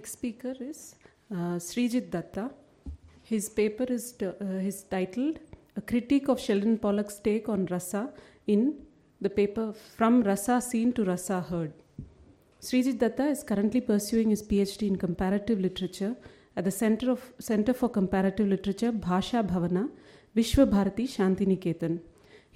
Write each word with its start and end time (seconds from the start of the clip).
next 0.00 0.12
speaker 0.12 0.54
is 0.70 0.94
uh, 1.30 1.56
Srijit 1.68 2.10
Datta. 2.10 2.44
His 3.30 3.48
paper 3.58 3.86
is 3.96 4.04
t- 4.12 4.26
uh, 4.26 4.58
his 4.66 4.76
titled 4.94 5.36
"A 5.80 5.82
Critique 5.90 6.28
of 6.32 6.38
Sheldon 6.44 6.76
Pollock's 6.84 7.18
Take 7.26 7.50
on 7.54 7.66
Rasa" 7.72 8.02
in 8.54 8.62
the 9.20 9.32
paper 9.40 9.66
"From 9.98 10.22
Rasa 10.28 10.56
Seen 10.68 10.94
to 10.94 11.04
Rasa 11.10 11.38
Heard." 11.50 11.74
Srijit 12.68 12.98
Datta 13.04 13.26
is 13.34 13.42
currently 13.50 13.82
pursuing 13.92 14.30
his 14.34 14.42
PhD 14.50 14.88
in 14.92 14.96
comparative 15.06 15.60
literature 15.66 16.14
at 16.56 16.64
the 16.68 16.74
Center 16.82 17.10
of 17.16 17.30
Center 17.50 17.74
for 17.80 17.90
Comparative 18.00 18.48
Literature, 18.56 18.92
Bhasha 19.06 19.42
Bhavana, 19.52 19.86
Vishwa 20.36 20.70
Bharati 20.76 21.08
Shantiniketan. 21.16 22.00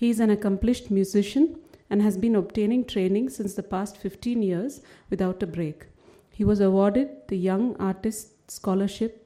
He 0.02 0.08
is 0.14 0.20
an 0.26 0.30
accomplished 0.38 0.90
musician 1.00 1.48
and 1.90 2.00
has 2.08 2.16
been 2.26 2.36
obtaining 2.44 2.84
training 2.94 3.28
since 3.40 3.54
the 3.54 3.70
past 3.74 3.98
15 3.98 4.42
years 4.52 4.80
without 5.10 5.42
a 5.48 5.50
break. 5.58 5.90
He 6.34 6.44
was 6.44 6.58
awarded 6.58 7.10
the 7.28 7.36
Young 7.36 7.76
Artist 7.76 8.50
Scholarship 8.50 9.24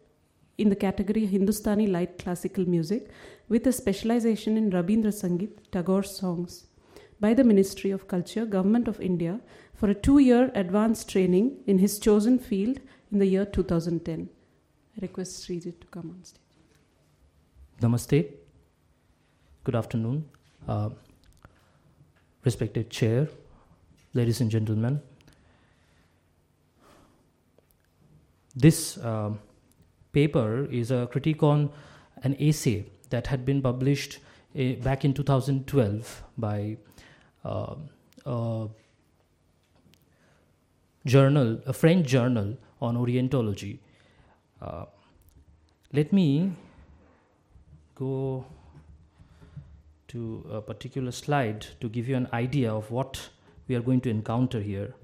in 0.59 0.69
the 0.69 0.77
category 0.77 1.25
Hindustani 1.25 1.87
Light 1.87 2.19
Classical 2.19 2.69
Music 2.69 3.09
with 3.49 3.67
a 3.67 3.73
specialization 3.73 4.59
in 4.59 4.71
Rabindra 4.71 5.13
Sangeet, 5.21 5.57
Tagore 5.73 6.03
songs 6.03 6.67
by 7.19 7.33
the 7.33 7.45
Ministry 7.45 7.91
of 7.93 8.09
Culture, 8.09 8.45
Government 8.45 8.89
of 8.89 9.01
India 9.01 9.41
for 9.75 9.89
a 9.89 9.95
two 9.95 10.19
year 10.19 10.53
advanced 10.55 11.09
training 11.09 11.57
in 11.67 11.79
his 11.79 11.99
chosen 11.99 12.39
field 12.39 12.79
in 13.11 13.19
the 13.21 13.27
year 13.27 13.47
2010. 13.47 14.29
I 14.95 15.01
request 15.01 15.49
Srijit 15.49 15.81
to 15.81 15.87
come 15.87 16.11
on 16.11 16.25
stage. 16.25 16.43
Namaste. 17.81 18.33
Good 19.65 19.77
afternoon. 19.77 20.27
Uh, 20.69 20.91
respected 22.45 22.91
chair, 22.91 23.29
ladies 24.13 24.43
and 24.43 24.51
gentlemen. 24.51 25.01
This 28.59 28.99
uh, 28.99 29.31
paper 30.13 30.67
is 30.69 30.91
a 30.91 31.07
critique 31.07 31.45
on 31.45 31.71
an 32.25 32.35
essay 32.41 32.87
that 33.11 33.29
had 33.29 33.45
been 33.45 33.63
published 33.63 34.19
uh, 34.59 34.73
back 34.83 35.05
in 35.05 35.15
2012 35.15 36.23
by 36.37 36.77
uh, 37.45 37.77
a 38.27 38.67
journal, 41.07 41.61
a 41.67 41.73
French 41.73 42.09
journal 42.09 42.57
on 42.83 42.97
Orientology. 42.97 43.79
Uh, 44.61 44.87
let 45.93 46.13
me 46.13 46.51
go 47.95 48.45
to 50.09 50.45
a 50.51 50.61
particular 50.61 51.13
slide 51.13 51.65
to 51.81 51.89
give 51.89 52.09
you 52.09 52.17
an 52.17 52.27
idea 52.33 52.73
of 52.73 52.91
what 52.91 53.29
we 53.69 53.77
are 53.77 53.83
going 53.83 54.01
to 54.01 54.11
encounter 54.11 54.61
here. 54.61 54.95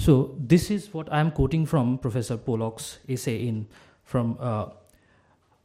So 0.00 0.34
this 0.38 0.70
is 0.70 0.94
what 0.94 1.12
I 1.12 1.20
am 1.20 1.30
quoting 1.30 1.66
from 1.66 1.98
Professor 1.98 2.38
Pollock's 2.38 3.00
essay 3.06 3.46
in 3.46 3.66
from 4.04 4.38
uh, 4.40 4.70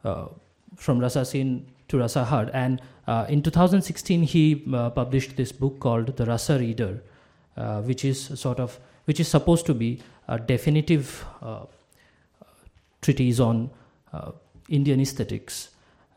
uh, 0.03 0.25
from 0.75 0.99
Rasa 0.99 1.23
Seen 1.23 1.71
to 1.87 1.99
Rasa 1.99 2.25
Heard, 2.25 2.49
and 2.49 2.81
uh, 3.07 3.27
in 3.29 3.41
2016 3.41 4.23
he 4.23 4.61
uh, 4.73 4.89
published 4.89 5.37
this 5.37 5.53
book 5.53 5.79
called 5.79 6.17
The 6.17 6.25
Rasa 6.25 6.59
Reader, 6.59 7.01
uh, 7.55 7.81
which 7.83 8.03
is 8.03 8.37
sort 8.37 8.59
of 8.59 8.77
which 9.05 9.21
is 9.21 9.29
supposed 9.29 9.65
to 9.67 9.73
be 9.73 10.01
a 10.27 10.37
definitive 10.37 11.23
uh, 11.41 11.63
treatise 13.01 13.39
on 13.39 13.69
Indian 14.67 14.99
aesthetics. 14.99 15.69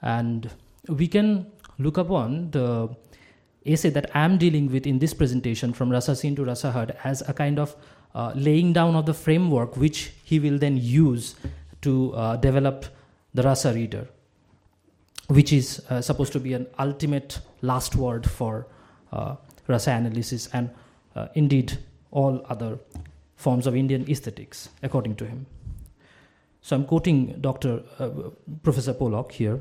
And 0.03 0.51
we 0.89 1.07
can 1.07 1.53
look 1.79 1.99
upon 1.99 2.51
the 2.51 2.89
essay 3.65 3.91
that 3.91 4.11
I'm 4.13 4.39
dealing 4.39 4.73
with 4.73 4.89
in 4.89 4.99
this 4.99 5.15
presentation 5.15 5.73
from 5.73 5.91
Rasa 5.91 6.17
Seen 6.17 6.35
to 6.35 6.45
Rasa 6.45 6.73
Heard 6.73 6.97
as 7.05 7.23
a 7.29 7.33
kind 7.33 7.61
of 7.61 7.77
uh, 8.15 8.33
laying 8.35 8.73
down 8.73 8.97
of 8.97 9.07
the 9.07 9.15
framework 9.15 9.77
which 9.77 10.13
he 10.25 10.39
will 10.39 10.59
then 10.59 10.77
use 10.77 11.37
to 11.83 12.15
uh, 12.15 12.37
develop 12.37 12.87
the 13.35 13.43
Rasa 13.43 13.73
reader, 13.73 14.09
which 15.29 15.53
is 15.53 15.83
uh, 15.91 16.01
supposed 16.01 16.33
to 16.33 16.41
be 16.41 16.53
an 16.55 16.67
ultimate 16.79 17.41
last 17.63 17.95
word 17.95 18.29
for 18.29 18.67
uh, 19.13 19.37
Rasa 19.67 19.93
analysis 19.93 20.49
and 20.53 20.71
indeed 21.35 21.77
all 22.13 22.47
other 22.49 22.79
forms 23.35 23.67
of 23.67 23.75
Indian 23.75 24.09
aesthetics, 24.09 24.69
according 24.83 25.17
to 25.17 25.27
him. 25.27 25.47
So 26.61 26.77
I'm 26.77 26.85
quoting 26.85 27.41
Dr. 27.41 27.83
Uh, 27.99 28.11
Professor 28.63 28.93
Pollock 28.93 29.33
here. 29.33 29.61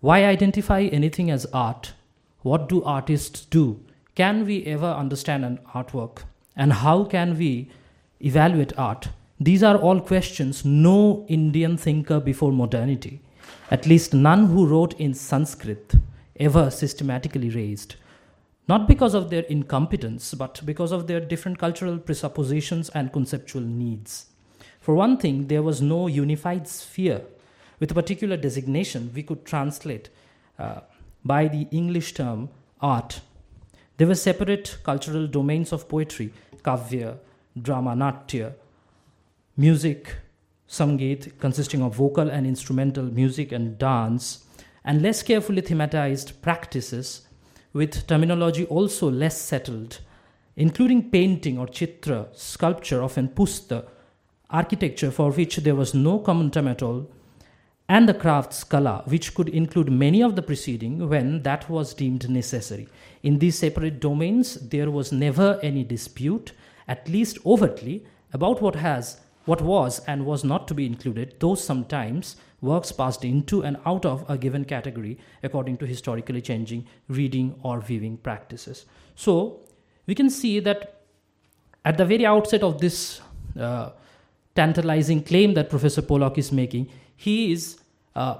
Why 0.00 0.24
identify 0.24 0.82
anything 0.82 1.30
as 1.30 1.46
art? 1.46 1.92
What 2.42 2.68
do 2.68 2.82
artists 2.84 3.44
do? 3.44 3.80
Can 4.14 4.44
we 4.44 4.64
ever 4.64 4.86
understand 4.86 5.44
an 5.44 5.58
artwork? 5.74 6.22
And 6.56 6.72
how 6.72 7.04
can 7.04 7.36
we 7.36 7.70
evaluate 8.20 8.78
art? 8.78 9.08
These 9.40 9.62
are 9.62 9.76
all 9.76 10.00
questions 10.00 10.64
no 10.64 11.26
Indian 11.28 11.76
thinker 11.76 12.20
before 12.20 12.52
modernity, 12.52 13.20
at 13.70 13.86
least 13.86 14.14
none 14.14 14.46
who 14.46 14.66
wrote 14.66 14.94
in 15.00 15.14
Sanskrit, 15.14 15.94
ever 16.38 16.70
systematically 16.70 17.50
raised 17.50 17.96
not 18.66 18.88
because 18.88 19.14
of 19.14 19.30
their 19.30 19.42
incompetence, 19.42 20.32
but 20.34 20.64
because 20.64 20.90
of 20.92 21.06
their 21.06 21.20
different 21.20 21.58
cultural 21.58 21.98
presuppositions 21.98 22.88
and 22.90 23.12
conceptual 23.12 23.62
needs. 23.62 24.26
For 24.80 24.94
one 24.94 25.18
thing, 25.18 25.48
there 25.48 25.62
was 25.62 25.82
no 25.82 26.06
unified 26.06 26.66
sphere 26.66 27.22
with 27.78 27.90
a 27.90 27.94
particular 27.94 28.36
designation 28.36 29.10
we 29.14 29.22
could 29.22 29.44
translate 29.44 30.08
uh, 30.58 30.80
by 31.24 31.48
the 31.48 31.66
English 31.70 32.14
term 32.14 32.48
art. 32.80 33.20
There 33.96 34.08
were 34.08 34.16
separate 34.16 34.78
cultural 34.82 35.28
domains 35.28 35.72
of 35.72 35.88
poetry, 35.88 36.32
kavya, 36.64 37.18
drama, 37.60 37.94
natya, 37.94 38.54
music, 39.56 40.16
sangeet, 40.68 41.38
consisting 41.38 41.82
of 41.82 41.94
vocal 41.94 42.28
and 42.28 42.46
instrumental 42.46 43.04
music 43.04 43.52
and 43.52 43.78
dance, 43.78 44.44
and 44.84 45.00
less 45.00 45.22
carefully 45.22 45.62
thematized 45.62 46.42
practices 46.42 47.28
with 47.72 48.06
terminology 48.06 48.66
also 48.66 49.10
less 49.10 49.40
settled, 49.40 50.00
including 50.56 51.10
painting 51.10 51.58
or 51.58 51.66
chitra, 51.66 52.26
sculpture, 52.36 53.02
often 53.02 53.28
pusta, 53.28 53.86
architecture 54.50 55.10
for 55.10 55.30
which 55.30 55.56
there 55.58 55.74
was 55.74 55.94
no 55.94 56.18
common 56.18 56.50
term 56.50 56.68
at 56.68 56.82
all, 56.82 57.08
and 57.88 58.08
the 58.08 58.14
crafts 58.14 58.64
kala, 58.64 59.02
which 59.06 59.34
could 59.34 59.48
include 59.48 59.90
many 59.90 60.22
of 60.22 60.36
the 60.36 60.42
preceding 60.42 61.08
when 61.08 61.42
that 61.42 61.68
was 61.68 61.94
deemed 61.94 62.28
necessary. 62.30 62.88
In 63.22 63.38
these 63.38 63.58
separate 63.58 64.00
domains, 64.00 64.54
there 64.54 64.90
was 64.90 65.12
never 65.12 65.58
any 65.62 65.84
dispute, 65.84 66.52
at 66.88 67.08
least 67.08 67.38
overtly, 67.44 68.06
about 68.32 68.62
what 68.62 68.76
has 68.76 69.20
what 69.44 69.60
was 69.60 70.00
and 70.06 70.24
was 70.24 70.42
not 70.42 70.66
to 70.68 70.74
be 70.74 70.86
included, 70.86 71.34
though 71.38 71.54
sometimes 71.54 72.36
works 72.62 72.90
passed 72.92 73.24
into 73.24 73.62
and 73.62 73.76
out 73.84 74.06
of 74.06 74.24
a 74.28 74.38
given 74.38 74.64
category 74.64 75.18
according 75.42 75.76
to 75.76 75.86
historically 75.86 76.40
changing 76.40 76.86
reading 77.08 77.54
or 77.62 77.80
viewing 77.80 78.16
practices. 78.16 78.86
So 79.14 79.60
we 80.06 80.14
can 80.14 80.30
see 80.30 80.60
that 80.60 81.02
at 81.84 81.98
the 81.98 82.06
very 82.06 82.24
outset 82.24 82.62
of 82.62 82.80
this 82.80 83.20
uh, 83.60 83.90
tantalizing 84.54 85.22
claim 85.22 85.52
that 85.54 85.68
Professor 85.68 86.00
Pollock 86.00 86.38
is 86.38 86.50
making, 86.50 86.88
he 87.16 87.52
is 87.52 87.78
uh, 88.14 88.36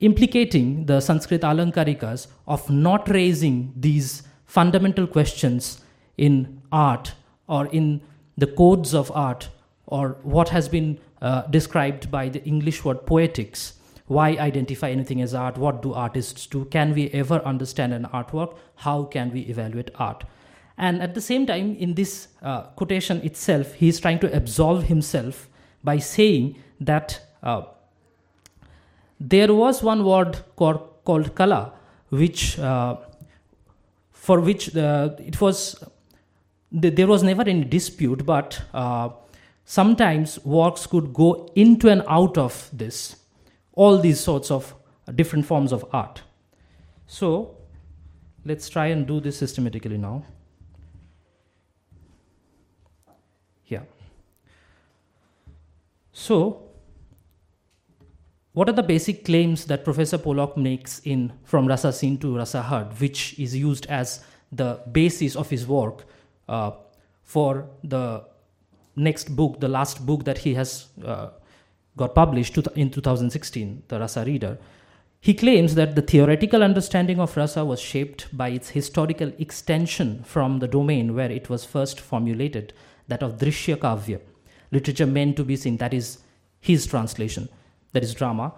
implicating 0.00 0.86
the 0.86 1.00
Sanskrit 1.00 1.42
Alankarikas 1.42 2.28
of 2.46 2.68
not 2.70 3.08
raising 3.08 3.72
these 3.76 4.22
fundamental 4.44 5.06
questions 5.06 5.82
in 6.16 6.62
art 6.72 7.12
or 7.48 7.66
in 7.66 8.00
the 8.36 8.46
codes 8.46 8.94
of 8.94 9.10
art 9.14 9.48
or 9.86 10.16
what 10.22 10.50
has 10.50 10.68
been 10.68 10.98
uh, 11.20 11.42
described 11.42 12.10
by 12.10 12.28
the 12.28 12.44
English 12.44 12.84
word 12.84 13.04
poetics. 13.06 13.74
Why 14.06 14.30
identify 14.30 14.90
anything 14.90 15.20
as 15.20 15.34
art? 15.34 15.58
What 15.58 15.82
do 15.82 15.92
artists 15.92 16.46
do? 16.46 16.64
Can 16.66 16.94
we 16.94 17.10
ever 17.10 17.40
understand 17.44 17.92
an 17.92 18.04
artwork? 18.04 18.56
How 18.76 19.04
can 19.04 19.30
we 19.32 19.40
evaluate 19.42 19.90
art? 19.96 20.24
And 20.78 21.02
at 21.02 21.14
the 21.14 21.20
same 21.20 21.44
time, 21.44 21.76
in 21.76 21.94
this 21.94 22.28
uh, 22.40 22.62
quotation 22.62 23.20
itself, 23.22 23.74
he 23.74 23.88
is 23.88 23.98
trying 23.98 24.20
to 24.20 24.34
absolve 24.34 24.84
himself 24.84 25.48
by 25.82 25.98
saying 25.98 26.56
that 26.80 27.20
uh, 27.42 27.62
there 29.20 29.52
was 29.52 29.82
one 29.82 30.04
word 30.04 30.38
called, 30.56 31.04
called 31.04 31.34
kala, 31.34 31.72
which 32.10 32.58
uh, 32.58 32.96
for 34.12 34.40
which 34.40 34.76
uh, 34.76 35.10
it 35.18 35.40
was 35.40 35.82
there 36.70 37.06
was 37.06 37.22
never 37.22 37.42
any 37.42 37.64
dispute, 37.64 38.26
but 38.26 38.60
uh, 38.74 39.08
sometimes 39.64 40.38
works 40.44 40.86
could 40.86 41.12
go 41.14 41.50
into 41.54 41.88
and 41.88 42.02
out 42.08 42.36
of 42.36 42.68
this, 42.72 43.16
all 43.72 43.98
these 43.98 44.20
sorts 44.20 44.50
of 44.50 44.74
different 45.14 45.46
forms 45.46 45.72
of 45.72 45.84
art. 45.92 46.22
So 47.06 47.56
let's 48.44 48.68
try 48.68 48.86
and 48.88 49.06
do 49.06 49.18
this 49.20 49.38
systematically 49.38 49.96
now. 49.96 50.24
Yeah. 53.66 53.84
So, 56.12 56.67
what 58.58 58.68
are 58.68 58.72
the 58.72 58.82
basic 58.82 59.24
claims 59.24 59.66
that 59.66 59.84
Professor 59.84 60.18
Pollock 60.18 60.56
makes 60.56 60.98
in 61.04 61.32
From 61.44 61.68
Rasa 61.68 61.92
Seen 61.92 62.18
to 62.18 62.36
Rasa 62.36 62.60
Heard, 62.60 63.00
which 63.00 63.38
is 63.38 63.54
used 63.54 63.86
as 63.86 64.24
the 64.50 64.80
basis 64.90 65.36
of 65.36 65.48
his 65.48 65.64
work 65.64 66.04
uh, 66.48 66.72
for 67.22 67.68
the 67.84 68.24
next 68.96 69.36
book, 69.36 69.60
the 69.60 69.68
last 69.68 70.04
book 70.04 70.24
that 70.24 70.38
he 70.38 70.54
has 70.54 70.88
uh, 71.04 71.28
got 71.96 72.16
published 72.16 72.58
in 72.74 72.90
2016, 72.90 73.84
The 73.86 74.00
Rasa 74.00 74.24
Reader. 74.24 74.58
He 75.20 75.34
claims 75.34 75.76
that 75.76 75.94
the 75.94 76.02
theoretical 76.02 76.64
understanding 76.64 77.20
of 77.20 77.36
rasa 77.36 77.64
was 77.64 77.78
shaped 77.78 78.36
by 78.36 78.48
its 78.48 78.70
historical 78.70 79.30
extension 79.38 80.24
from 80.24 80.58
the 80.58 80.66
domain 80.66 81.14
where 81.14 81.30
it 81.30 81.48
was 81.48 81.64
first 81.64 82.00
formulated, 82.00 82.72
that 83.06 83.22
of 83.22 83.38
Drishya 83.38 83.76
Kavya, 83.76 84.18
literature 84.72 85.06
meant 85.06 85.36
to 85.36 85.44
be 85.44 85.54
seen, 85.54 85.76
that 85.76 85.94
is 85.94 86.18
his 86.60 86.88
translation, 86.88 87.48
that 87.92 88.02
is 88.02 88.14
drama, 88.14 88.52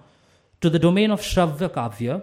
to 0.60 0.70
the 0.70 0.78
domain 0.78 1.10
of 1.10 1.20
Shravya 1.20 1.70
Kavya, 1.70 2.22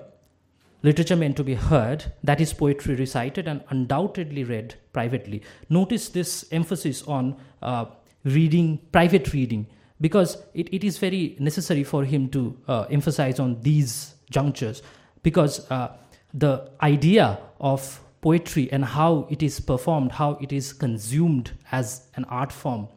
literature 0.84 1.16
meant 1.16 1.38
to 1.38 1.44
be 1.44 1.56
heard, 1.56 2.12
that 2.24 2.40
is 2.40 2.54
poetry 2.54 2.96
recited 2.96 3.48
and 3.48 3.64
undoubtedly 3.70 4.44
read 4.44 4.76
privately. 4.94 5.42
Notice 5.70 6.10
this 6.10 6.46
emphasis 6.52 7.04
on 7.04 7.36
uh, 7.62 7.86
reading, 8.24 8.80
private 8.92 9.34
reading, 9.34 9.68
because 10.00 10.38
it, 10.54 10.72
it 10.74 10.84
is 10.84 10.98
very 10.98 11.36
necessary 11.40 11.84
for 11.84 12.04
him 12.04 12.30
to 12.30 12.56
uh, 12.68 12.86
emphasize 12.92 13.40
on 13.40 13.60
these 13.62 14.16
junctures 14.30 14.84
because 15.24 15.70
uh, 15.72 15.96
the 16.34 16.70
idea 16.82 17.40
of 17.60 18.00
poetry 18.22 18.70
and 18.72 18.86
how 18.86 19.28
it 19.30 19.42
is 19.42 19.60
performed, 19.60 20.12
how 20.12 20.38
it 20.42 20.52
is 20.52 20.74
consumed 20.74 21.52
as 21.72 22.08
an 22.16 22.26
art 22.26 22.52
form, 22.52 22.88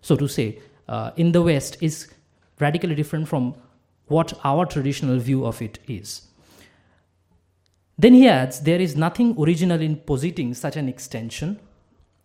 so 0.00 0.16
to 0.16 0.28
say, 0.28 0.58
uh, 0.88 1.10
in 1.16 1.32
the 1.32 1.42
West 1.42 1.76
is 1.80 2.08
radically 2.58 2.94
different 2.94 3.28
from 3.28 3.54
what 4.06 4.38
our 4.44 4.66
traditional 4.66 5.18
view 5.18 5.44
of 5.44 5.60
it 5.60 5.78
is. 5.88 6.22
Then 7.98 8.14
he 8.14 8.28
adds, 8.28 8.60
there 8.60 8.80
is 8.80 8.94
nothing 8.94 9.34
original 9.38 9.80
in 9.80 9.96
positing 9.96 10.54
such 10.54 10.76
an 10.76 10.88
extension, 10.88 11.58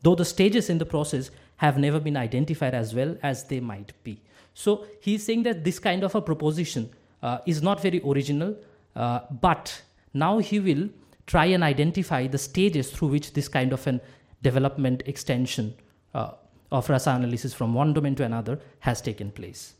though 0.01 0.15
the 0.15 0.25
stages 0.25 0.69
in 0.69 0.77
the 0.77 0.85
process 0.85 1.31
have 1.57 1.77
never 1.77 1.99
been 1.99 2.17
identified 2.17 2.73
as 2.73 2.93
well 2.93 3.15
as 3.23 3.45
they 3.45 3.59
might 3.59 3.93
be. 4.03 4.19
So 4.53 4.85
he's 4.99 5.25
saying 5.25 5.43
that 5.43 5.63
this 5.63 5.79
kind 5.79 6.03
of 6.03 6.13
a 6.13 6.21
proposition 6.21 6.89
uh, 7.23 7.39
is 7.45 7.61
not 7.61 7.81
very 7.81 8.01
original, 8.03 8.55
uh, 8.95 9.21
but 9.29 9.81
now 10.13 10.39
he 10.39 10.59
will 10.59 10.89
try 11.25 11.45
and 11.45 11.63
identify 11.63 12.27
the 12.27 12.37
stages 12.37 12.91
through 12.91 13.09
which 13.09 13.33
this 13.33 13.47
kind 13.47 13.71
of 13.71 13.85
an 13.87 14.01
development 14.41 15.03
extension 15.05 15.73
uh, 16.13 16.31
of 16.71 16.89
rasa 16.89 17.11
analysis 17.11 17.53
from 17.53 17.73
one 17.73 17.93
domain 17.93 18.15
to 18.15 18.23
another 18.23 18.59
has 18.79 19.01
taken 19.01 19.31
place. 19.31 19.75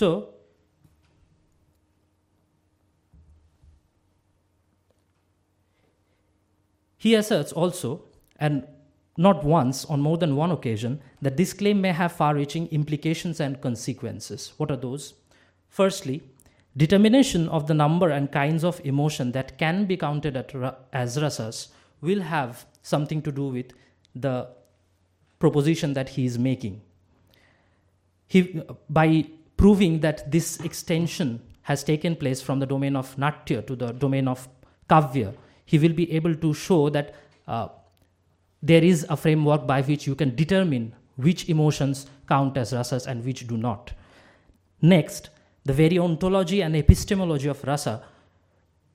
So, 0.00 0.30
he 6.96 7.14
asserts 7.14 7.52
also, 7.52 8.04
and 8.38 8.66
not 9.18 9.44
once, 9.44 9.84
on 9.84 10.00
more 10.00 10.16
than 10.16 10.36
one 10.36 10.52
occasion, 10.52 11.02
that 11.20 11.36
this 11.36 11.52
claim 11.52 11.82
may 11.82 11.92
have 11.92 12.12
far 12.12 12.34
reaching 12.34 12.66
implications 12.68 13.40
and 13.40 13.60
consequences. 13.60 14.54
What 14.56 14.70
are 14.70 14.78
those? 14.78 15.12
Firstly, 15.68 16.22
determination 16.74 17.46
of 17.50 17.66
the 17.66 17.74
number 17.74 18.08
and 18.08 18.32
kinds 18.32 18.64
of 18.64 18.80
emotion 18.86 19.32
that 19.32 19.58
can 19.58 19.84
be 19.84 19.98
counted 19.98 20.34
as 20.94 21.18
rasas 21.18 21.68
will 22.00 22.22
have 22.22 22.64
something 22.80 23.20
to 23.20 23.30
do 23.30 23.48
with 23.48 23.74
the 24.14 24.48
proposition 25.38 25.92
that 25.92 26.08
he 26.08 26.24
is 26.24 26.38
making. 26.38 26.80
He, 28.28 28.62
by 28.88 29.26
proving 29.60 30.00
that 30.00 30.30
this 30.32 30.58
extension 30.60 31.38
has 31.60 31.84
taken 31.84 32.16
place 32.16 32.40
from 32.40 32.60
the 32.60 32.66
domain 32.66 32.96
of 32.96 33.14
natya 33.18 33.60
to 33.66 33.76
the 33.76 33.92
domain 33.92 34.26
of 34.26 34.48
kavya, 34.88 35.34
he 35.66 35.78
will 35.78 35.92
be 35.92 36.10
able 36.10 36.34
to 36.34 36.54
show 36.54 36.88
that 36.88 37.14
uh, 37.46 37.68
there 38.62 38.82
is 38.82 39.04
a 39.10 39.16
framework 39.16 39.66
by 39.66 39.82
which 39.82 40.06
you 40.06 40.14
can 40.14 40.34
determine 40.34 40.94
which 41.16 41.50
emotions 41.50 42.06
count 42.26 42.56
as 42.56 42.72
rasas 42.72 43.06
and 43.06 43.22
which 43.22 43.46
do 43.46 43.58
not. 43.58 43.92
Next, 44.80 45.28
the 45.66 45.74
very 45.74 45.98
ontology 45.98 46.62
and 46.62 46.74
epistemology 46.74 47.48
of 47.48 47.62
rasa, 47.64 48.02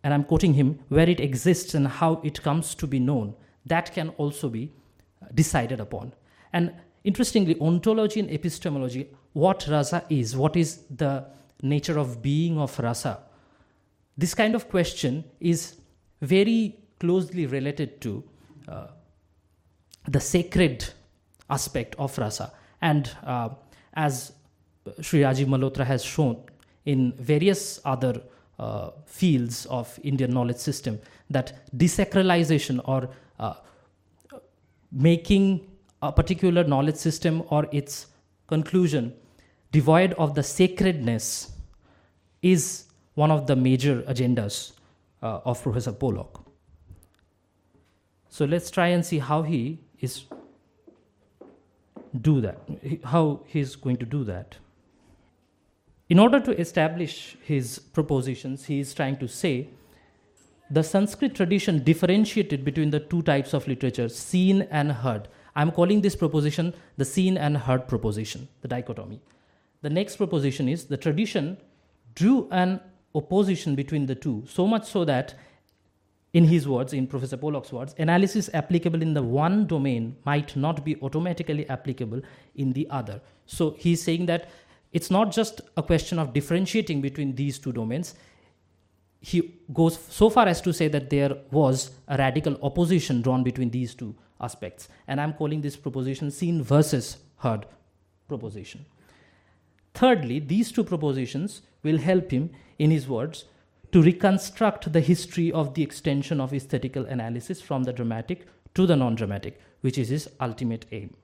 and 0.03 0.15
I'm 0.15 0.23
quoting 0.23 0.55
him, 0.55 0.79
where 0.89 1.07
it 1.07 1.19
exists 1.19 1.75
and 1.75 1.87
how 1.87 2.21
it 2.23 2.41
comes 2.41 2.73
to 2.75 2.87
be 2.87 2.97
known, 2.97 3.35
that 3.67 3.93
can 3.93 4.09
also 4.17 4.49
be 4.49 4.71
decided 5.35 5.79
upon. 5.79 6.13
And 6.53 6.73
interestingly, 7.03 7.55
ontology 7.61 8.19
and 8.19 8.31
epistemology, 8.31 9.11
what 9.35 9.67
rasa 9.67 10.01
is, 10.09 10.33
what 10.33 10.55
is 10.55 10.79
the 10.89 11.25
nature 11.61 11.99
of 11.99 12.21
being 12.21 12.57
of 12.57 12.79
rasa, 12.79 13.19
this 14.17 14.33
kind 14.33 14.55
of 14.55 14.69
question 14.69 15.25
is 15.41 15.75
very 16.21 16.79
closely 17.01 17.45
related 17.45 17.99
to 17.99 18.23
uh, 18.69 18.87
the 20.07 20.21
sacred 20.21 20.85
aspect 21.49 21.95
of 21.99 22.17
rasa. 22.17 22.53
And 22.81 23.11
uh, 23.25 23.49
as 23.93 24.31
Sri 25.01 25.19
Rajiv 25.19 25.47
Malhotra 25.47 25.83
has 25.83 26.01
shown 26.01 26.41
in 26.85 27.11
various 27.19 27.81
other 27.83 28.21
uh, 28.57 28.91
fields 29.05 29.65
of 29.65 29.99
Indian 30.01 30.31
knowledge 30.31 30.59
system, 30.59 30.97
that 31.29 31.67
desacralization 31.75 32.79
or 32.85 33.09
uh, 33.37 33.55
making 34.93 35.67
a 36.01 36.09
particular 36.13 36.63
knowledge 36.63 36.95
system 36.95 37.43
or 37.49 37.67
its 37.73 38.07
conclusion 38.47 39.13
devoid 39.71 40.13
of 40.13 40.35
the 40.35 40.43
sacredness 40.43 41.51
is 42.41 42.85
one 43.15 43.31
of 43.31 43.47
the 43.47 43.55
major 43.55 44.01
agendas 44.03 44.73
uh, 45.21 45.39
of 45.45 45.61
Professor 45.61 45.91
Pollock. 45.91 46.45
So 48.29 48.45
let's 48.45 48.69
try 48.69 48.87
and 48.87 49.05
see 49.05 49.19
how 49.19 49.43
he 49.43 49.79
is 49.99 50.25
do 52.21 52.41
that, 52.41 52.59
how 53.03 53.41
he's 53.45 53.75
going 53.75 53.97
to 53.97 54.05
do 54.05 54.23
that. 54.23 54.55
In 56.07 56.19
order 56.19 56.39
to 56.39 56.57
establish 56.59 57.35
his 57.43 57.79
propositions, 57.79 58.65
he 58.65 58.79
is 58.79 58.93
trying 58.93 59.17
to 59.17 59.27
say 59.27 59.69
the 60.69 60.83
Sanskrit 60.83 61.35
tradition 61.35 61.83
differentiated 61.83 62.63
between 62.63 62.89
the 62.89 62.99
two 62.99 63.21
types 63.21 63.53
of 63.53 63.67
literature, 63.67 64.09
seen 64.09 64.63
and 64.63 64.91
heard. 64.91 65.27
I'm 65.55 65.71
calling 65.71 66.01
this 66.01 66.15
proposition 66.15 66.73
the 66.97 67.05
seen 67.05 67.37
and 67.37 67.57
heard 67.57 67.87
proposition, 67.87 68.47
the 68.61 68.67
dichotomy. 68.67 69.21
The 69.85 69.91
next 69.91 70.15
proposition 70.15 70.67
is 70.67 70.85
the 70.85 70.97
tradition 70.97 71.57
drew 72.15 72.47
an 72.49 72.79
opposition 73.13 73.75
between 73.75 74.07
the 74.07 74.15
two, 74.15 74.43
so 74.47 74.65
much 74.65 74.85
so 74.85 75.05
that 75.05 75.35
in 76.33 76.45
his 76.45 76.67
words, 76.67 76.91
in 76.91 77.05
Professor 77.05 77.37
Pollock's 77.37 77.71
words, 77.71 77.93
analysis 77.99 78.49
applicable 78.55 79.03
in 79.03 79.13
the 79.13 79.21
one 79.21 79.67
domain 79.67 80.15
might 80.25 80.55
not 80.55 80.83
be 80.83 80.99
automatically 81.03 81.69
applicable 81.69 82.19
in 82.55 82.73
the 82.73 82.87
other. 82.89 83.21
So 83.45 83.75
he's 83.77 84.01
saying 84.01 84.25
that 84.25 84.49
it's 84.91 85.11
not 85.11 85.31
just 85.31 85.61
a 85.77 85.83
question 85.83 86.17
of 86.17 86.33
differentiating 86.33 87.01
between 87.01 87.35
these 87.35 87.59
two 87.59 87.71
domains. 87.71 88.15
He 89.21 89.59
goes 89.71 89.99
so 89.99 90.31
far 90.31 90.47
as 90.47 90.61
to 90.61 90.73
say 90.73 90.87
that 90.87 91.11
there 91.11 91.37
was 91.51 91.91
a 92.07 92.17
radical 92.17 92.57
opposition 92.63 93.21
drawn 93.21 93.43
between 93.43 93.69
these 93.69 93.93
two 93.93 94.15
aspects. 94.41 94.89
And 95.07 95.21
I'm 95.21 95.33
calling 95.33 95.61
this 95.61 95.75
proposition 95.75 96.31
seen 96.31 96.63
versus 96.63 97.17
heard 97.37 97.67
proposition. 98.27 98.83
Thirdly, 99.95 100.39
these 100.39 100.73
two 100.73 100.83
propositions 100.83 101.61
will 101.81 101.97
help 101.97 102.31
him, 102.31 102.51
in 102.77 102.91
his 102.91 103.07
words, 103.07 103.45
to 103.93 104.01
reconstruct 104.01 104.91
the 104.91 104.99
history 104.99 105.51
of 105.53 105.73
the 105.73 105.81
extension 105.81 106.41
of 106.41 106.53
aesthetical 106.53 107.05
analysis 107.05 107.61
from 107.61 107.83
the 107.83 107.93
dramatic 107.93 108.45
to 108.73 108.85
the 108.85 108.97
non 108.97 109.15
dramatic, 109.15 109.59
which 109.79 109.97
is 109.97 110.09
his 110.09 110.29
ultimate 110.41 110.85
aim. 110.91 111.15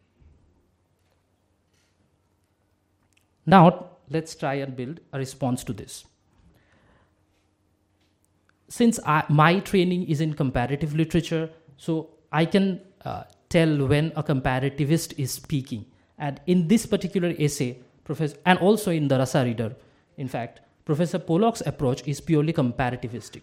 Now, 3.45 3.89
let's 4.09 4.35
try 4.35 4.53
and 4.55 4.73
build 4.73 5.01
a 5.11 5.17
response 5.19 5.65
to 5.65 5.73
this. 5.73 6.05
Since 8.69 9.01
I, 9.05 9.25
my 9.27 9.59
training 9.59 10.07
is 10.07 10.21
in 10.21 10.33
comparative 10.33 10.95
literature, 10.95 11.49
so 11.75 12.11
I 12.31 12.45
can 12.45 12.79
uh, 13.03 13.23
tell 13.49 13.85
when 13.85 14.13
a 14.15 14.23
comparativist 14.23 15.19
is 15.19 15.31
speaking. 15.31 15.87
And 16.17 16.39
in 16.47 16.69
this 16.69 16.85
particular 16.85 17.33
essay, 17.37 17.79
professor, 18.03 18.37
and 18.45 18.59
also 18.59 18.91
in 18.91 19.07
the 19.07 19.17
Rasa 19.17 19.43
reader, 19.43 19.75
in 20.17 20.27
fact, 20.27 20.61
Professor 20.85 21.19
Pollock's 21.19 21.61
approach 21.61 22.05
is 22.07 22.19
purely 22.19 22.53
comparativistic. 22.53 23.41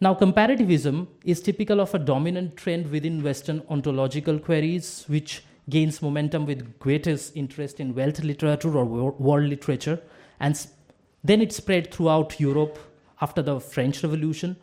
Now, 0.00 0.14
comparativism 0.14 1.08
is 1.24 1.40
typical 1.40 1.80
of 1.80 1.92
a 1.94 1.98
dominant 1.98 2.56
trend 2.56 2.90
within 2.90 3.22
Western 3.22 3.62
ontological 3.68 4.38
queries, 4.38 5.04
which 5.08 5.42
gains 5.68 6.00
momentum 6.00 6.46
with 6.46 6.78
greatest 6.78 7.36
interest 7.36 7.80
in 7.80 7.94
Weltliteratur 7.94 8.74
or 8.74 8.84
world 8.84 9.48
literature, 9.48 10.00
and 10.38 10.66
then 11.24 11.42
it 11.42 11.52
spread 11.52 11.92
throughout 11.92 12.38
Europe 12.38 12.78
after 13.20 13.42
the 13.42 13.58
French 13.58 14.02
Revolution. 14.04 14.56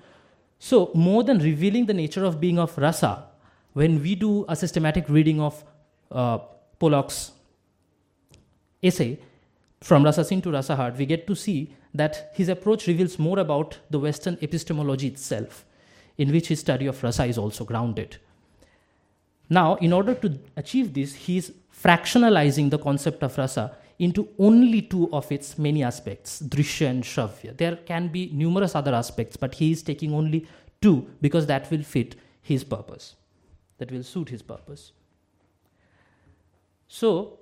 So, 0.57 0.91
more 0.93 1.23
than 1.23 1.39
revealing 1.39 1.85
the 1.85 1.93
nature 1.93 2.23
of 2.23 2.39
being 2.39 2.57
of 2.57 2.77
rasa, 2.77 3.25
when 3.73 4.01
we 4.01 4.15
do 4.15 4.45
a 4.47 4.55
systematic 4.55 5.09
reading 5.09 5.41
of 5.41 5.63
uh, 6.11 6.37
Pollock's 6.79 7.31
essay, 8.85 9.19
from 9.81 10.03
Rasa 10.03 10.23
Seen 10.23 10.41
to 10.41 10.51
Rasa 10.51 10.75
Heard, 10.75 10.97
we 10.97 11.05
get 11.05 11.27
to 11.27 11.35
see 11.35 11.73
that 11.93 12.31
his 12.33 12.49
approach 12.49 12.87
reveals 12.87 13.19
more 13.19 13.39
about 13.39 13.77
the 13.89 13.99
Western 13.99 14.37
epistemology 14.41 15.07
itself, 15.07 15.65
in 16.17 16.31
which 16.31 16.47
his 16.47 16.59
study 16.59 16.87
of 16.87 17.01
rasa 17.03 17.25
is 17.25 17.37
also 17.37 17.65
grounded. 17.65 18.17
Now, 19.49 19.75
in 19.75 19.93
order 19.93 20.15
to 20.15 20.39
achieve 20.55 20.93
this, 20.93 21.13
he 21.13 21.37
is 21.37 21.53
fractionalizing 21.83 22.69
the 22.69 22.79
concept 22.79 23.21
of 23.23 23.37
rasa 23.37 23.75
into 23.99 24.27
only 24.39 24.81
two 24.81 25.09
of 25.13 25.31
its 25.31 25.57
many 25.57 25.83
aspects, 25.83 26.41
drishya 26.41 26.89
and 26.89 27.03
shravya. 27.03 27.55
There 27.55 27.77
can 27.77 28.09
be 28.09 28.29
numerous 28.33 28.75
other 28.75 28.93
aspects, 28.93 29.37
but 29.37 29.55
he 29.55 29.71
is 29.71 29.83
taking 29.83 30.13
only 30.13 30.47
two 30.81 31.07
because 31.21 31.45
that 31.45 31.69
will 31.71 31.83
fit 31.83 32.15
his 32.41 32.63
purpose, 32.63 33.15
that 33.77 33.91
will 33.91 34.03
suit 34.03 34.29
his 34.29 34.41
purpose. 34.41 34.91
So, 36.87 37.39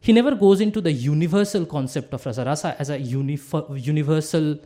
he 0.00 0.12
never 0.12 0.34
goes 0.34 0.60
into 0.60 0.80
the 0.80 0.92
universal 0.92 1.66
concept 1.66 2.14
of 2.14 2.24
rasa, 2.24 2.44
rasa 2.44 2.76
as 2.78 2.90
a 2.90 2.98
universal 2.98 4.58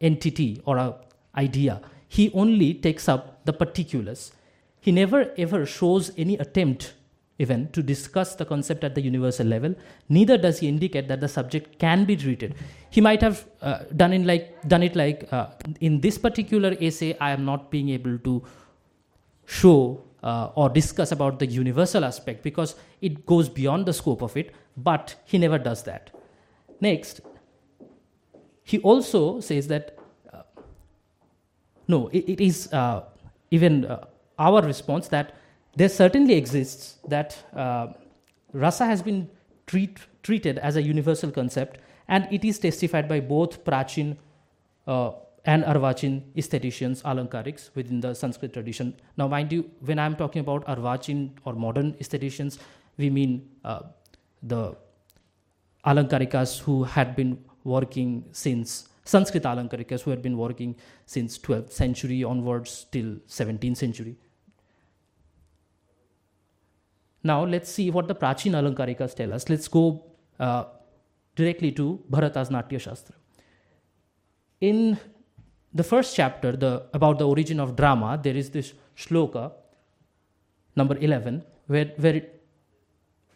entity 0.00 0.62
or 0.64 0.76
a 0.76 0.94
idea. 1.36 1.80
He 2.08 2.30
only 2.32 2.74
takes 2.74 3.08
up 3.08 3.44
the 3.44 3.52
particulars. 3.52 4.32
He 4.80 4.92
never 4.92 5.32
ever 5.36 5.66
shows 5.66 6.12
any 6.16 6.36
attempt 6.36 6.94
even 7.38 7.68
to 7.72 7.82
discuss 7.82 8.34
the 8.36 8.44
concept 8.44 8.84
at 8.84 8.94
the 8.94 9.00
universal 9.00 9.46
level 9.46 9.74
neither 10.08 10.36
does 10.38 10.60
he 10.60 10.68
indicate 10.68 11.08
that 11.08 11.20
the 11.20 11.28
subject 11.28 11.78
can 11.78 12.04
be 12.04 12.16
treated 12.16 12.54
he 12.90 13.00
might 13.00 13.20
have 13.20 13.44
uh, 13.60 13.78
done 13.96 14.12
in 14.12 14.24
like 14.24 14.56
done 14.68 14.82
it 14.82 14.94
like 14.94 15.26
uh, 15.32 15.46
in 15.80 16.00
this 16.00 16.16
particular 16.16 16.76
essay 16.80 17.16
i 17.20 17.30
am 17.32 17.44
not 17.44 17.70
being 17.70 17.88
able 17.88 18.16
to 18.18 18.42
show 19.46 20.00
uh, 20.24 20.50
or 20.56 20.68
discuss 20.68 21.12
about 21.12 21.38
the 21.38 21.46
universal 21.46 22.04
aspect 22.04 22.42
because 22.42 22.74
it 23.00 23.24
goes 23.26 23.48
beyond 23.48 23.86
the 23.86 23.92
scope 23.92 24.22
of 24.22 24.36
it 24.36 24.52
but 24.76 25.14
he 25.24 25.38
never 25.38 25.58
does 25.58 25.84
that. 25.84 26.10
Next 26.80 27.20
he 28.64 28.78
also 28.78 29.40
says 29.40 29.68
that 29.68 29.96
uh, 30.32 30.42
no 31.86 32.08
it, 32.08 32.28
it 32.28 32.40
is 32.40 32.72
uh, 32.72 33.04
even 33.50 33.84
uh, 33.84 34.04
our 34.38 34.62
response 34.62 35.08
that 35.08 35.34
there 35.76 35.88
certainly 35.88 36.34
exists 36.34 36.98
that 37.08 37.36
uh, 37.54 37.88
rasa 38.52 38.86
has 38.86 39.02
been 39.02 39.28
treat, 39.66 39.98
treated 40.22 40.58
as 40.58 40.76
a 40.76 40.82
universal 40.82 41.30
concept, 41.30 41.78
and 42.08 42.28
it 42.30 42.44
is 42.44 42.58
testified 42.58 43.08
by 43.08 43.20
both 43.20 43.64
Prachin 43.64 44.16
uh, 44.86 45.12
and 45.44 45.62
Arvachin 45.64 46.22
aestheticians, 46.34 47.02
Alankariks, 47.02 47.70
within 47.74 48.00
the 48.00 48.14
Sanskrit 48.14 48.52
tradition. 48.52 48.94
Now, 49.16 49.28
mind 49.28 49.52
you, 49.52 49.70
when 49.80 49.98
I'm 49.98 50.16
talking 50.16 50.40
about 50.40 50.64
Arvachin 50.66 51.30
or 51.44 51.52
modern 51.52 51.92
aestheticians, 51.94 52.58
we 52.96 53.10
mean 53.10 53.48
uh, 53.64 53.80
the 54.42 54.76
Alankarikas 55.84 56.60
who 56.60 56.84
had 56.84 57.14
been 57.14 57.44
working 57.64 58.24
since 58.32 58.88
Sanskrit 59.04 59.42
Alankarikas 59.42 60.00
who 60.02 60.10
had 60.10 60.22
been 60.22 60.38
working 60.38 60.76
since 61.04 61.38
12th 61.38 61.72
century 61.72 62.24
onwards 62.24 62.86
till 62.90 63.16
17th 63.28 63.76
century. 63.76 64.16
Now 67.22 67.44
let's 67.44 67.70
see 67.70 67.90
what 67.90 68.08
the 68.08 68.14
Prachin 68.14 68.52
Alankarikas 68.52 69.14
tell 69.14 69.32
us. 69.32 69.48
Let's 69.48 69.68
go 69.68 70.04
uh, 70.38 70.64
directly 71.36 71.72
to 71.72 72.02
Bharata's 72.10 72.50
Natya 72.50 72.78
Shastra. 72.78 73.14
In 74.60 74.98
the 75.74 75.82
first 75.82 76.14
chapter, 76.14 76.52
the, 76.52 76.86
about 76.94 77.18
the 77.18 77.26
origin 77.26 77.60
of 77.60 77.76
drama, 77.76 78.18
there 78.22 78.36
is 78.36 78.50
this 78.50 78.74
shloka, 78.96 79.52
number 80.76 80.96
11, 80.98 81.42
where, 81.66 81.92
where 81.96 82.22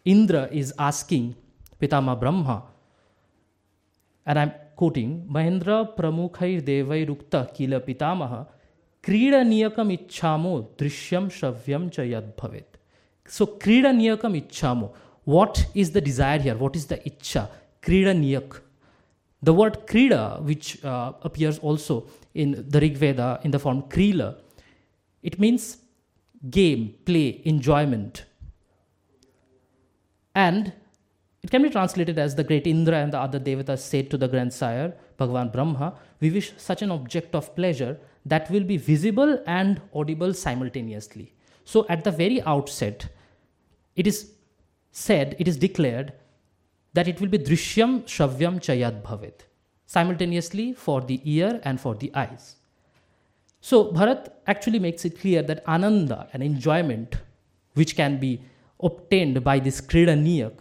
Indra 0.05 0.47
is 0.51 0.73
asking 0.79 1.35
Pitama 1.81 2.19
Brahma, 2.19 2.63
and 4.25 4.39
I'm 4.39 4.53
quoting, 4.75 5.27
Mahendra 5.29 5.95
Pramukhair 5.95 6.61
Devai 6.61 7.07
Rukta 7.07 7.53
Kila 7.53 7.81
Pitamaha 7.81 8.47
Niyakam 9.03 9.97
Ichhamo 9.97 10.67
Drishyam 10.77 11.27
Shravyam 11.29 11.89
Chayad 11.89 12.33
Bhavet. 12.35 12.79
So, 13.29 13.45
krida 13.45 13.93
niyakam 13.93 14.35
ichhamo. 14.35 14.91
What 15.23 15.67
is 15.75 15.91
the 15.91 16.01
desire 16.01 16.39
here? 16.39 16.55
What 16.55 16.75
is 16.75 16.87
the 16.87 16.97
ichha? 16.97 17.47
Krida 17.81 18.15
niyak. 18.15 18.59
The 19.43 19.53
word 19.53 19.85
krida, 19.85 20.41
which 20.41 20.83
uh, 20.83 21.13
appears 21.21 21.59
also 21.59 22.07
in 22.33 22.65
the 22.69 22.79
Rig 22.79 22.97
Veda 22.97 23.39
in 23.43 23.51
the 23.51 23.59
form 23.59 23.83
krila, 23.83 24.35
it 25.21 25.39
means 25.39 25.77
game, 26.49 26.95
play, 27.05 27.41
enjoyment. 27.45 28.25
And 30.35 30.73
it 31.41 31.51
can 31.51 31.63
be 31.63 31.69
translated 31.69 32.19
as 32.19 32.35
the 32.35 32.43
great 32.43 32.67
Indra 32.67 32.97
and 32.97 33.13
the 33.13 33.19
other 33.19 33.39
devatas 33.39 33.79
said 33.79 34.09
to 34.11 34.17
the 34.17 34.27
grandsire, 34.27 34.93
Bhagavan 35.17 35.51
Brahma, 35.51 35.95
we 36.19 36.29
wish 36.29 36.53
such 36.57 36.81
an 36.81 36.91
object 36.91 37.35
of 37.35 37.55
pleasure 37.55 37.97
that 38.25 38.49
will 38.51 38.63
be 38.63 38.77
visible 38.77 39.41
and 39.47 39.81
audible 39.93 40.33
simultaneously. 40.33 41.33
So, 41.65 41.85
at 41.89 42.03
the 42.03 42.11
very 42.11 42.41
outset, 42.41 43.07
it 43.95 44.07
is 44.07 44.31
said, 44.91 45.35
it 45.39 45.47
is 45.47 45.57
declared 45.57 46.13
that 46.93 47.07
it 47.07 47.21
will 47.21 47.27
be 47.27 47.37
drishyam 47.37 48.03
shravyam 48.03 48.59
chayad 48.59 49.01
bhavet, 49.03 49.41
simultaneously 49.95 50.71
for 50.85 51.01
the 51.01 51.19
ear 51.23 51.59
and 51.63 51.81
for 51.81 51.95
the 51.95 52.11
eyes. 52.13 52.55
So 53.59 53.91
Bharat 53.91 54.27
actually 54.45 54.77
makes 54.77 55.03
it 55.03 55.19
clear 55.19 55.41
that 55.41 55.63
ananda, 55.67 56.27
an 56.31 56.43
enjoyment 56.43 57.15
which 57.73 57.95
can 57.95 58.19
be 58.19 58.41
obtained 58.79 59.43
by 59.43 59.57
this 59.59 59.81
krida 59.81 60.15
niyak, 60.25 60.59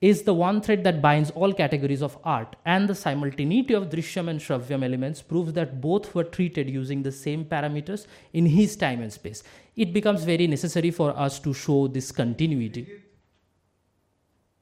is 0.00 0.22
the 0.22 0.32
one 0.32 0.62
thread 0.62 0.82
that 0.84 1.02
binds 1.02 1.30
all 1.32 1.52
categories 1.52 2.00
of 2.00 2.16
art, 2.24 2.56
and 2.64 2.88
the 2.88 2.94
simultaneity 2.94 3.74
of 3.74 3.90
drishyam 3.90 4.30
and 4.30 4.40
shravyam 4.40 4.82
elements 4.82 5.20
proves 5.20 5.52
that 5.52 5.78
both 5.82 6.14
were 6.14 6.24
treated 6.24 6.70
using 6.70 7.02
the 7.02 7.12
same 7.12 7.44
parameters 7.44 8.06
in 8.32 8.46
his 8.46 8.74
time 8.74 9.02
and 9.02 9.12
space. 9.12 9.42
It 9.76 9.92
becomes 9.92 10.24
very 10.24 10.46
necessary 10.46 10.90
for 10.90 11.10
us 11.26 11.38
to 11.40 11.52
show 11.52 11.88
this 11.88 12.10
continuity. 12.10 12.86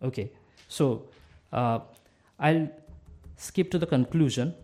Okay, 0.03 0.33
so 0.67 1.05
uh, 1.53 1.79
I'll 2.41 2.69
skip 3.39 3.71
to 3.71 3.79
the 3.79 3.87
conclusion. 3.87 4.55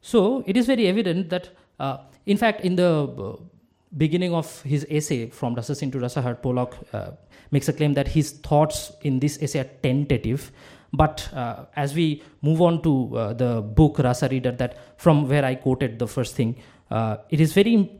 So 0.00 0.44
it 0.46 0.56
is 0.56 0.66
very 0.66 0.86
evident 0.86 1.30
that, 1.30 1.48
uh, 1.80 1.96
in 2.26 2.36
fact, 2.36 2.60
in 2.60 2.76
the 2.76 3.08
uh, 3.08 3.36
beginning 3.96 4.34
of 4.34 4.62
his 4.62 4.86
essay 4.90 5.30
from 5.30 5.54
Rasa 5.54 5.74
Seen 5.74 5.90
to 5.92 5.98
Rasa 5.98 6.20
Heard, 6.20 6.42
Pollock 6.42 6.76
uh, 6.92 7.12
makes 7.50 7.68
a 7.68 7.72
claim 7.72 7.94
that 7.94 8.08
his 8.08 8.32
thoughts 8.32 8.92
in 9.00 9.18
this 9.18 9.42
essay 9.42 9.60
are 9.60 9.70
tentative. 9.82 10.52
But 10.92 11.32
uh, 11.32 11.64
as 11.74 11.94
we 11.94 12.22
move 12.42 12.60
on 12.60 12.82
to 12.82 13.16
uh, 13.16 13.32
the 13.32 13.62
book 13.62 13.98
Rasa 13.98 14.28
Reader, 14.28 14.52
that 14.52 15.00
from 15.00 15.26
where 15.26 15.44
I 15.44 15.54
quoted 15.54 15.98
the 15.98 16.06
first 16.06 16.34
thing, 16.34 16.56
uh, 16.90 17.16
it 17.30 17.40
is 17.40 17.54
very 17.54 17.90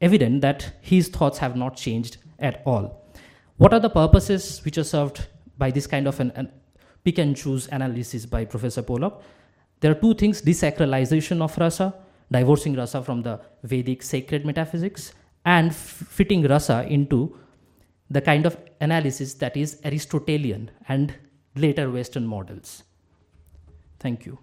evident 0.00 0.42
that 0.42 0.74
his 0.82 1.08
thoughts 1.08 1.38
have 1.38 1.56
not 1.56 1.76
changed 1.76 2.18
at 2.38 2.62
all. 2.66 3.03
What 3.56 3.72
are 3.72 3.80
the 3.80 3.90
purposes 3.90 4.60
which 4.64 4.78
are 4.78 4.84
served 4.84 5.26
by 5.56 5.70
this 5.70 5.86
kind 5.86 6.08
of 6.08 6.18
an, 6.18 6.32
an 6.34 6.50
pick 7.04 7.18
and 7.18 7.36
choose 7.36 7.68
analysis 7.70 8.26
by 8.26 8.44
Professor 8.44 8.82
Pollock? 8.82 9.22
There 9.80 9.92
are 9.92 9.94
two 9.94 10.14
things 10.14 10.42
desacralization 10.42 11.40
of 11.40 11.56
rasa 11.58 11.94
divorcing 12.32 12.74
rasa 12.74 13.02
from 13.02 13.22
the 13.22 13.40
Vedic 13.62 14.02
sacred 14.02 14.44
metaphysics 14.44 15.12
and 15.44 15.74
fitting 15.74 16.42
rasa 16.48 16.86
into 16.88 17.38
the 18.10 18.20
kind 18.20 18.46
of 18.46 18.56
analysis 18.80 19.34
that 19.34 19.56
is 19.56 19.80
Aristotelian 19.84 20.70
and 20.88 21.14
later 21.54 21.90
Western 21.90 22.26
models. 22.26 22.82
Thank 24.00 24.26
you. 24.26 24.38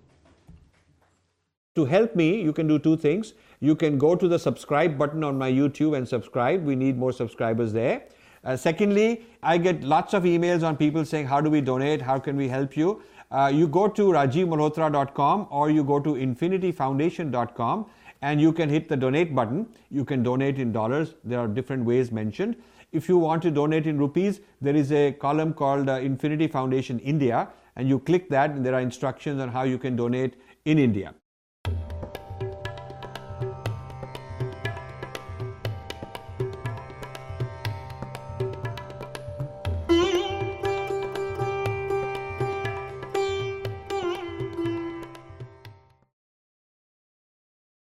To 1.76 1.86
help 1.86 2.16
me, 2.16 2.42
you 2.42 2.54
can 2.54 2.68
do 2.68 2.80
two 2.80 2.96
things. 2.98 3.34
You 3.60 3.76
can 3.76 3.98
go 3.98 4.16
to 4.16 4.28
the 4.28 4.40
subscribe 4.40 4.98
button 4.98 5.24
on 5.24 5.38
my 5.38 5.52
YouTube 5.52 5.98
and 5.98 6.08
subscribe. 6.08 6.64
We 6.64 6.76
need 6.76 6.98
more 6.98 7.12
subscribers 7.12 7.74
there. 7.74 8.04
Uh, 8.44 8.58
secondly, 8.58 9.26
I 9.44 9.58
get 9.58 9.84
lots 9.84 10.14
of 10.14 10.24
emails 10.24 10.64
on 10.64 10.78
people 10.78 11.06
saying, 11.06 11.28
How 11.28 11.42
do 11.42 11.50
we 11.50 11.62
donate? 11.62 12.02
How 12.02 12.20
can 12.20 12.36
we 12.36 12.48
help 12.48 12.76
you? 12.76 13.02
uh, 13.32 13.52
you 13.54 13.68
go 13.68 13.88
to 13.88 14.08
rajivmalhotra.com 14.08 15.48
or 15.50 15.70
you 15.70 15.84
go 15.84 16.00
to 16.00 16.14
infinityfoundation.com 16.16 17.86
and 18.22 18.42
you 18.42 18.52
can 18.54 18.70
hit 18.70 18.90
the 18.90 18.98
donate 18.98 19.34
button. 19.34 19.68
You 19.90 20.06
can 20.06 20.22
donate 20.22 20.60
in 20.60 20.72
dollars. 20.72 21.16
There 21.24 21.40
are 21.40 21.48
different 21.48 21.86
ways 21.86 22.12
mentioned. 22.12 22.56
If 22.92 23.08
you 23.08 23.18
want 23.18 23.42
to 23.44 23.52
donate 23.52 23.88
in 23.88 23.98
rupees, 23.98 24.42
there 24.60 24.76
is 24.76 24.92
a 24.92 25.14
column 25.14 25.54
called 25.54 25.90
uh, 25.90 25.94
Infinity 25.94 26.48
Foundation 26.48 27.00
India, 27.00 27.48
and 27.78 27.88
you 27.88 28.00
click 28.00 28.30
that, 28.30 28.52
and 28.52 28.66
there 28.66 28.76
are 28.76 28.82
instructions 28.82 29.40
on 29.40 29.48
how 29.48 29.64
you 29.64 29.78
can 29.78 29.96
donate 29.96 30.36
in 30.66 30.78
India. 30.78 31.14